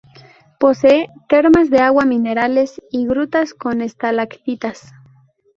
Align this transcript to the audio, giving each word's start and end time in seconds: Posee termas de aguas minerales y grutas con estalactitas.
Posee 0.57 1.09
termas 1.29 1.69
de 1.69 1.77
aguas 1.77 2.07
minerales 2.07 2.81
y 2.89 3.05
grutas 3.05 3.53
con 3.53 3.81
estalactitas. 3.81 4.93